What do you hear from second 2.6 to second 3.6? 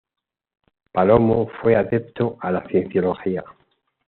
cienciología.